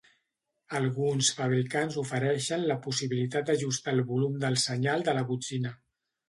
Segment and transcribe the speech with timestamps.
[0.77, 5.77] Alguns fabricants ofereixen la possibilitat d'ajustar el volum del senyal de la botzina.